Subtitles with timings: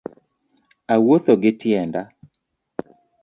[0.93, 2.01] Awuotho gi tienda